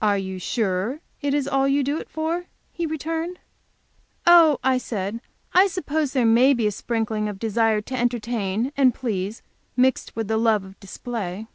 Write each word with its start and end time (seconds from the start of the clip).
"Are 0.00 0.16
you 0.16 0.38
sure 0.38 1.00
it 1.20 1.34
is 1.34 1.46
all 1.46 1.68
you 1.68 1.82
do 1.84 1.98
it 1.98 2.08
for?" 2.08 2.46
he 2.72 2.86
returned. 2.86 3.38
"Oh," 4.26 4.58
I 4.64 4.78
said, 4.78 5.20
"I 5.52 5.66
suppose 5.66 6.14
there 6.14 6.24
may 6.24 6.54
be 6.54 6.66
a 6.66 6.72
sprinkling 6.72 7.28
of 7.28 7.38
desire 7.38 7.82
to 7.82 7.94
entertain 7.94 8.72
and 8.74 8.94
please, 8.94 9.42
mixed 9.76 10.16
with 10.16 10.28
the 10.28 10.38
love 10.38 10.64
of 10.64 10.80
display." 10.80 11.46